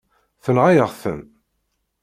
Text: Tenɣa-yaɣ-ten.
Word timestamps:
Tenɣa-yaɣ-ten. 0.43 1.19